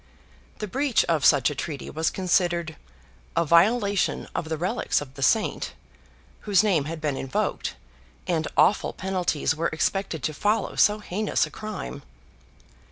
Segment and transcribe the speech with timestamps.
[0.57, 2.75] The breach of such a treaty was considered
[3.35, 5.73] "a violation of the relics of the saint,"
[6.39, 7.75] whose name had been invoked,
[8.25, 12.01] and awful penalties were expected to follow so heinous a crime.